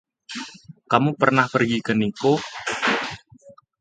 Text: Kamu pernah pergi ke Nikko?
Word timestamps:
Kamu 0.91 1.11
pernah 1.21 1.45
pergi 1.53 1.77
ke 1.85 1.93
Nikko? 1.99 2.33